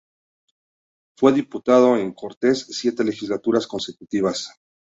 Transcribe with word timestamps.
Fue 1.15 1.31
diputado 1.31 1.95
en 1.95 2.11
Cortes 2.13 2.65
siete 2.71 3.03
legislaturas 3.03 3.67
consecutivas. 3.67 4.49